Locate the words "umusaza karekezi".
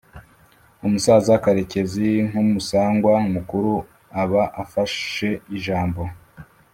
0.85-2.07